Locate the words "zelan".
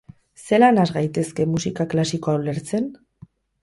0.45-0.79